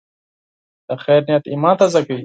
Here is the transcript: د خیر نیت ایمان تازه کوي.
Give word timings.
د 0.87 0.89
خیر 1.03 1.21
نیت 1.27 1.43
ایمان 1.51 1.73
تازه 1.79 1.99
کوي. 2.05 2.19